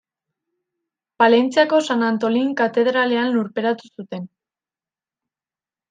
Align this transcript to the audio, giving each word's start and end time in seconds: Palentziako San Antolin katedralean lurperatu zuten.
Palentziako 1.23 1.83
San 1.89 2.07
Antolin 2.09 2.49
katedralean 2.63 3.31
lurperatu 3.39 3.93
zuten. 3.95 4.29